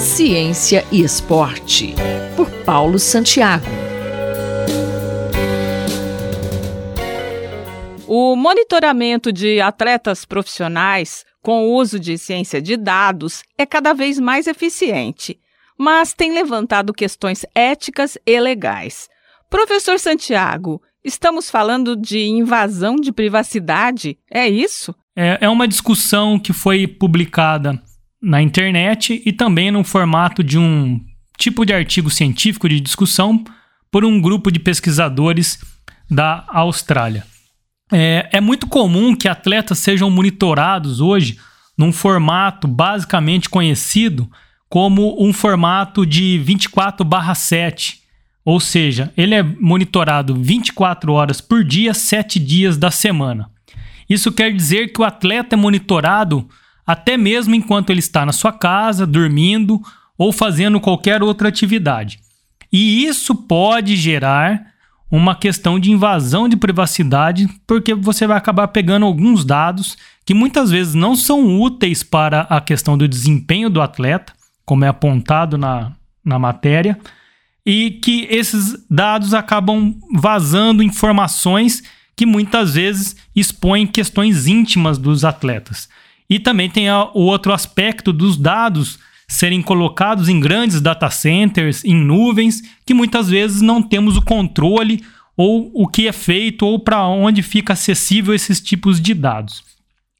Ciência 0.00 0.82
e 0.90 1.02
Esporte, 1.02 1.94
por 2.34 2.50
Paulo 2.64 2.98
Santiago. 2.98 3.66
O 8.08 8.34
monitoramento 8.34 9.30
de 9.30 9.60
atletas 9.60 10.24
profissionais 10.24 11.26
com 11.42 11.68
o 11.68 11.74
uso 11.74 12.00
de 12.00 12.16
ciência 12.16 12.62
de 12.62 12.78
dados 12.78 13.42
é 13.58 13.66
cada 13.66 13.92
vez 13.92 14.18
mais 14.18 14.46
eficiente, 14.46 15.38
mas 15.76 16.14
tem 16.14 16.32
levantado 16.32 16.94
questões 16.94 17.44
éticas 17.54 18.16
e 18.24 18.40
legais. 18.40 19.06
Professor 19.50 19.98
Santiago, 19.98 20.80
estamos 21.04 21.50
falando 21.50 21.94
de 21.94 22.26
invasão 22.26 22.96
de 22.96 23.12
privacidade, 23.12 24.18
é 24.30 24.48
isso? 24.48 24.94
É, 25.14 25.36
é 25.42 25.48
uma 25.50 25.68
discussão 25.68 26.38
que 26.38 26.54
foi 26.54 26.86
publicada 26.86 27.78
na 28.22 28.42
internet 28.42 29.22
e 29.24 29.32
também 29.32 29.70
no 29.70 29.82
formato 29.82 30.42
de 30.42 30.58
um 30.58 31.00
tipo 31.38 31.64
de 31.64 31.72
artigo 31.72 32.10
científico 32.10 32.68
de 32.68 32.80
discussão 32.80 33.42
por 33.90 34.04
um 34.04 34.20
grupo 34.20 34.50
de 34.50 34.58
pesquisadores 34.58 35.58
da 36.10 36.44
Austrália. 36.48 37.24
É, 37.92 38.28
é 38.32 38.40
muito 38.40 38.66
comum 38.66 39.16
que 39.16 39.26
atletas 39.26 39.78
sejam 39.78 40.10
monitorados 40.10 41.00
hoje 41.00 41.38
num 41.76 41.92
formato 41.92 42.68
basicamente 42.68 43.48
conhecido 43.48 44.30
como 44.68 45.16
um 45.20 45.32
formato 45.32 46.06
de 46.06 46.40
24/7, 46.44 48.00
ou 48.44 48.60
seja, 48.60 49.12
ele 49.16 49.34
é 49.34 49.42
monitorado 49.42 50.34
24 50.34 51.12
horas 51.12 51.40
por 51.40 51.64
dia, 51.64 51.92
7 51.92 52.38
dias 52.38 52.76
da 52.76 52.90
semana. 52.90 53.50
Isso 54.08 54.30
quer 54.30 54.52
dizer 54.52 54.92
que 54.92 55.00
o 55.00 55.04
atleta 55.04 55.56
é 55.56 55.58
monitorado 55.58 56.48
até 56.90 57.16
mesmo 57.16 57.54
enquanto 57.54 57.90
ele 57.90 58.00
está 58.00 58.26
na 58.26 58.32
sua 58.32 58.50
casa, 58.50 59.06
dormindo 59.06 59.80
ou 60.18 60.32
fazendo 60.32 60.80
qualquer 60.80 61.22
outra 61.22 61.48
atividade. 61.48 62.18
E 62.72 63.04
isso 63.04 63.32
pode 63.32 63.94
gerar 63.94 64.72
uma 65.08 65.36
questão 65.36 65.78
de 65.78 65.92
invasão 65.92 66.48
de 66.48 66.56
privacidade, 66.56 67.48
porque 67.64 67.94
você 67.94 68.26
vai 68.26 68.36
acabar 68.36 68.66
pegando 68.68 69.06
alguns 69.06 69.44
dados 69.44 69.96
que 70.24 70.34
muitas 70.34 70.72
vezes 70.72 70.92
não 70.92 71.14
são 71.14 71.60
úteis 71.60 72.02
para 72.02 72.40
a 72.42 72.60
questão 72.60 72.98
do 72.98 73.06
desempenho 73.06 73.70
do 73.70 73.80
atleta, 73.80 74.32
como 74.64 74.84
é 74.84 74.88
apontado 74.88 75.56
na, 75.56 75.92
na 76.24 76.40
matéria, 76.40 76.98
e 77.64 78.00
que 78.02 78.26
esses 78.28 78.84
dados 78.90 79.32
acabam 79.32 79.94
vazando 80.12 80.82
informações 80.82 81.84
que 82.16 82.26
muitas 82.26 82.74
vezes 82.74 83.14
expõem 83.34 83.86
questões 83.86 84.48
íntimas 84.48 84.98
dos 84.98 85.24
atletas. 85.24 85.88
E 86.30 86.38
também 86.38 86.70
tem 86.70 86.88
o 86.88 87.22
outro 87.22 87.52
aspecto 87.52 88.12
dos 88.12 88.36
dados 88.36 89.00
serem 89.28 89.60
colocados 89.60 90.28
em 90.28 90.38
grandes 90.38 90.80
data 90.80 91.10
centers, 91.10 91.84
em 91.84 91.94
nuvens, 91.94 92.62
que 92.86 92.94
muitas 92.94 93.28
vezes 93.28 93.60
não 93.60 93.82
temos 93.82 94.16
o 94.16 94.22
controle 94.22 95.04
ou 95.36 95.70
o 95.74 95.88
que 95.88 96.06
é 96.06 96.12
feito 96.12 96.64
ou 96.64 96.78
para 96.78 97.06
onde 97.06 97.42
fica 97.42 97.72
acessível 97.72 98.32
esses 98.32 98.60
tipos 98.60 99.00
de 99.00 99.12
dados. 99.12 99.64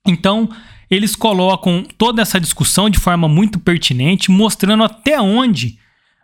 Então, 0.06 0.48
eles 0.90 1.14
colocam 1.14 1.84
toda 1.96 2.22
essa 2.22 2.40
discussão 2.40 2.90
de 2.90 2.98
forma 2.98 3.28
muito 3.28 3.60
pertinente, 3.60 4.30
mostrando 4.30 4.82
até 4.82 5.20
onde 5.20 5.78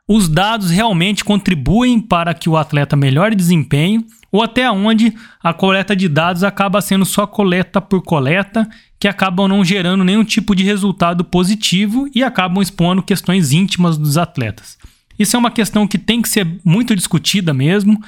os 0.09 0.29
dados 0.29 0.71
realmente 0.71 1.25
contribuem 1.25 2.01
para 2.01 2.33
que 2.33 2.49
o 2.49 2.57
atleta 2.57 2.95
melhore 2.95 3.35
desempenho 3.35 4.05
ou 4.31 4.43
até 4.43 4.71
onde 4.71 5.15
a 5.43 5.53
coleta 5.53 5.97
de 5.97 6.09
dados 6.09 6.45
acaba 6.45 6.81
sendo 6.81 7.05
só 7.05 7.27
coleta 7.27 7.81
por 7.81 8.03
coleta 8.03 8.69
que 8.99 9.09
acabam 9.09 9.49
não 9.49 9.65
gerando 9.65 10.05
nenhum 10.05 10.25
tipo 10.25 10.55
de 10.55 10.62
resultado 10.62 11.25
positivo 11.25 12.09
e 12.15 12.23
acabam 12.23 12.62
expondo 12.62 13.03
questões 13.03 13.53
íntimas 13.53 13.99
dos 13.99 14.17
atletas. 14.17 14.79
Isso 15.19 15.37
é 15.37 15.39
uma 15.39 15.51
questão 15.51 15.87
que 15.87 15.99
tem 15.99 16.23
que 16.23 16.29
ser 16.29 16.47
muito 16.65 16.95
discutida 16.95 17.53
mesmo. 17.53 18.01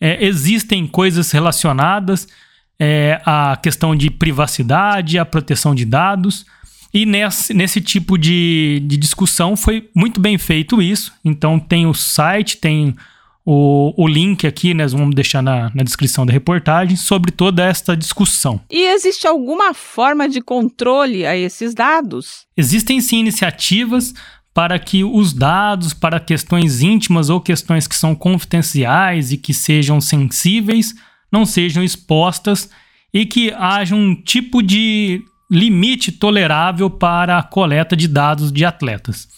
É, 0.00 0.24
existem 0.24 0.86
coisas 0.86 1.30
relacionadas 1.30 2.26
é, 2.78 3.20
à 3.24 3.56
questão 3.62 3.94
de 3.94 4.10
privacidade, 4.10 5.18
à 5.18 5.24
proteção 5.24 5.74
de 5.74 5.84
dados. 5.84 6.44
E 6.94 7.04
nesse, 7.04 7.52
nesse 7.52 7.80
tipo 7.80 8.16
de, 8.16 8.80
de 8.86 8.96
discussão 8.96 9.56
foi 9.56 9.90
muito 9.92 10.20
bem 10.20 10.38
feito 10.38 10.80
isso. 10.80 11.12
Então 11.24 11.58
tem 11.58 11.86
o 11.86 11.92
site, 11.92 12.58
tem 12.58 12.94
o, 13.44 13.92
o 14.00 14.06
link 14.06 14.46
aqui, 14.46 14.72
né, 14.72 14.86
vamos 14.86 15.14
deixar 15.14 15.42
na, 15.42 15.72
na 15.74 15.82
descrição 15.82 16.24
da 16.24 16.32
reportagem, 16.32 16.96
sobre 16.96 17.32
toda 17.32 17.64
esta 17.64 17.96
discussão. 17.96 18.60
E 18.70 18.86
existe 18.94 19.26
alguma 19.26 19.74
forma 19.74 20.28
de 20.28 20.40
controle 20.40 21.26
a 21.26 21.36
esses 21.36 21.74
dados? 21.74 22.46
Existem 22.56 23.00
sim 23.00 23.18
iniciativas 23.18 24.14
para 24.54 24.78
que 24.78 25.02
os 25.02 25.32
dados 25.32 25.92
para 25.92 26.20
questões 26.20 26.80
íntimas 26.80 27.28
ou 27.28 27.40
questões 27.40 27.88
que 27.88 27.96
são 27.96 28.14
confidenciais 28.14 29.32
e 29.32 29.36
que 29.36 29.52
sejam 29.52 30.00
sensíveis 30.00 30.94
não 31.30 31.44
sejam 31.44 31.82
expostas 31.82 32.70
e 33.12 33.26
que 33.26 33.52
haja 33.52 33.96
um 33.96 34.14
tipo 34.14 34.62
de 34.62 35.24
limite 35.50 36.10
tolerável 36.12 36.88
para 36.88 37.38
a 37.38 37.42
coleta 37.42 37.96
de 37.96 38.08
dados 38.08 38.52
de 38.52 38.64
atletas. 38.64 39.28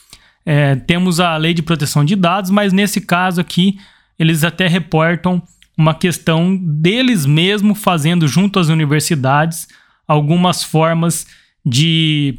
É, 0.45 0.77
temos 0.77 1.19
a 1.19 1.37
lei 1.37 1.53
de 1.53 1.63
proteção 1.63 2.05
de 2.05 2.15
dados, 2.15 2.51
mas 2.51 2.73
nesse 2.73 3.01
caso 3.01 3.41
aqui 3.41 3.79
eles 4.19 4.45
até 4.45 4.69
reportam 4.69 5.43
uma 5.77 5.95
questão 5.95 6.57
deles 6.57 7.27
mesmo 7.27 7.75
fazendo 7.75 8.27
junto 8.27 8.59
às 8.59 8.69
universidades 8.69 9.69
algumas 10.07 10.63
formas 10.63 11.27
de 11.65 12.39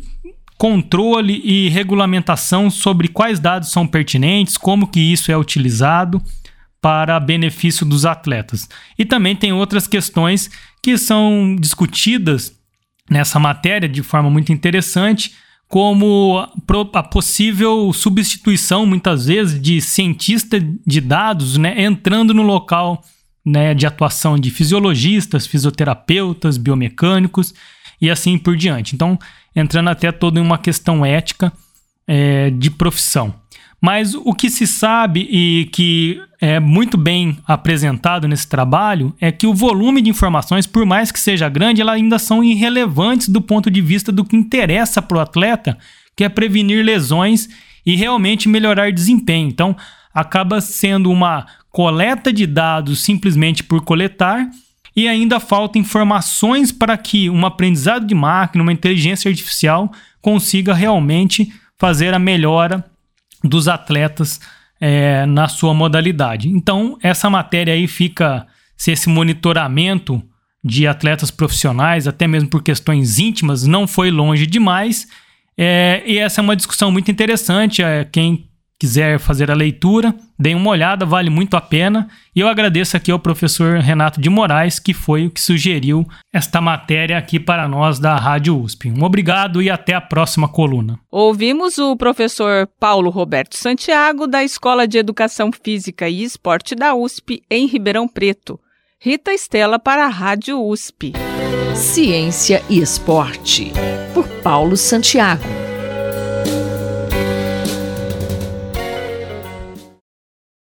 controle 0.58 1.40
e 1.44 1.70
regulamentação 1.70 2.70
sobre 2.70 3.08
quais 3.08 3.40
dados 3.40 3.70
são 3.70 3.86
pertinentes, 3.86 4.58
como 4.58 4.88
que 4.88 5.00
isso 5.00 5.32
é 5.32 5.38
utilizado 5.38 6.22
para 6.82 7.20
benefício 7.20 7.86
dos 7.86 8.06
atletas. 8.06 8.68
E 8.98 9.06
também 9.06 9.36
tem 9.36 9.52
outras 9.52 9.88
questões 9.88 10.50
que 10.82 10.98
são 10.98 11.56
discutidas 11.60 12.57
nessa 13.10 13.40
matéria 13.40 13.88
de 13.88 14.04
forma 14.04 14.30
muito 14.30 14.52
interessante, 14.52 15.34
como 15.68 16.48
a 16.94 17.04
possível 17.04 17.92
substituição, 17.92 18.86
muitas 18.86 19.26
vezes, 19.26 19.62
de 19.62 19.82
cientista 19.82 20.60
de 20.86 21.02
dados 21.02 21.58
né, 21.58 21.82
entrando 21.82 22.34
no 22.34 22.44
local 22.44 23.04
né, 23.46 23.74
de 23.74 23.86
atuação 23.86 24.38
de 24.38 24.50
fisiologistas, 24.50 25.48
fisioterapeutas, 25.48 26.58
biomecânicos 26.58 27.54
e 28.02 28.10
assim 28.10 28.38
por 28.38 28.56
diante. 28.56 28.96
Então, 28.96 29.18
entrando 29.56 29.90
até 29.90 30.12
toda 30.12 30.42
uma 30.42 30.58
questão 30.58 31.06
ética 31.06 31.52
é, 32.08 32.50
de 32.50 32.70
profissão. 32.70 33.34
Mas 33.82 34.16
o 34.16 34.34
que 34.34 34.50
se 34.50 34.66
sabe 34.66 35.28
e 35.30 35.66
que 35.72 36.20
é 36.42 36.60
muito 36.60 36.98
bem 36.98 37.38
apresentado 37.46 38.28
nesse 38.28 38.48
trabalho 38.48 39.14
é 39.22 39.32
que 39.32 39.46
o 39.46 39.54
volume 39.54 40.02
de 40.02 40.10
informações, 40.10 40.66
por 40.66 40.86
mais 40.86 41.12
que 41.12 41.20
seja 41.20 41.48
grande, 41.48 41.82
elas 41.82 41.96
ainda 41.96 42.18
são 42.18 42.44
irrelevantes 42.44 43.30
do 43.30 43.42
ponto 43.42 43.70
de 43.70 43.82
vista 43.82 44.12
do 44.12 44.26
que 44.26 44.36
interessa 44.36 45.02
para 45.02 45.18
o 45.18 45.22
atleta, 45.22 45.78
que 46.16 46.24
é 46.24 46.30
prevenir 46.30 46.84
lesões 46.84 47.48
e 47.86 47.96
realmente 47.96 48.50
melhorar 48.50 48.92
desempenho. 48.92 49.48
Então, 49.48 49.76
acaba 50.14 50.60
sendo 50.60 51.12
uma 51.12 51.46
coleta 51.72 52.34
de 52.34 52.48
dados 52.48 53.04
simplesmente 53.04 53.64
por 53.64 53.82
coletar 53.82 54.50
e 54.96 55.08
ainda 55.08 55.40
falta 55.40 55.78
informações 55.78 56.72
para 56.72 56.98
que 56.98 57.30
um 57.30 57.46
aprendizado 57.46 58.08
de 58.08 58.16
máquina, 58.16 58.64
uma 58.64 58.74
inteligência 58.74 59.30
artificial 59.30 59.92
consiga 60.20 60.74
realmente 60.74 61.54
fazer 61.78 62.16
a 62.16 62.20
melhora 62.20 62.84
dos 63.48 63.68
atletas 63.68 64.40
é, 64.80 65.26
na 65.26 65.48
sua 65.48 65.74
modalidade. 65.74 66.50
Então, 66.50 66.98
essa 67.02 67.30
matéria 67.30 67.74
aí 67.74 67.88
fica 67.88 68.46
se 68.76 68.92
esse 68.92 69.10
monitoramento 69.10 70.22
de 70.64 70.86
atletas 70.86 71.32
profissionais, 71.32 72.08
até 72.08 72.28
mesmo 72.28 72.50
por 72.50 72.62
questões 72.62 73.20
íntimas, 73.20 73.66
não 73.66 73.88
foi 73.88 74.12
longe 74.12 74.46
demais. 74.46 75.08
É, 75.58 76.04
e 76.06 76.18
essa 76.18 76.42
é 76.42 76.44
uma 76.44 76.56
discussão 76.56 76.92
muito 76.92 77.10
interessante. 77.10 77.82
É, 77.82 78.04
quem 78.06 78.50
quiser 78.80 79.20
fazer 79.20 79.50
a 79.50 79.56
leitura, 79.56 80.14
deem 80.38 80.56
uma 80.56 80.70
olhada, 80.70 81.06
vale 81.06 81.30
muito 81.30 81.58
a 81.58 81.62
pena. 81.62 82.08
E 82.36 82.40
eu 82.40 82.48
agradeço 82.48 82.96
aqui 82.96 83.12
ao 83.12 83.20
professor 83.20 83.80
Renato 83.80 84.22
de 84.22 84.30
Moraes, 84.30 84.80
que 84.80 84.94
foi 84.94 85.26
o 85.26 85.32
que 85.32 85.42
sugeriu 85.42 86.08
esta 86.34 86.62
matéria 86.62 87.18
aqui 87.18 87.40
para 87.40 87.68
nós 87.68 88.00
da 88.00 88.16
Rádio 88.16 88.60
USP. 88.60 88.92
Um 88.92 89.04
obrigado 89.04 89.62
e 89.62 89.70
até 89.70 89.94
a 89.94 90.02
próxima 90.02 90.48
coluna. 90.48 91.00
Ouvimos 91.12 91.78
o 91.78 91.96
professor 91.96 92.68
Paulo 92.80 93.10
Roberto 93.10 93.58
Santiago, 93.58 94.28
da 94.28 94.44
Escola 94.44 94.88
de 94.88 94.98
Educação 94.98 95.52
Física 95.52 96.08
e 96.08 96.24
Esporte 96.24 96.76
da 96.76 96.94
USP, 96.94 97.42
em 97.50 97.66
Ribeirão 97.68 98.08
Preto. 98.08 98.60
Rita 99.00 99.32
Estela 99.32 99.78
para 99.78 100.06
a 100.06 100.10
Rádio 100.10 100.60
USP. 100.60 101.14
Ciência 101.76 102.64
e 102.68 102.80
Esporte, 102.80 103.72
por 104.14 104.28
Paulo 104.42 104.76
Santiago. 104.76 105.67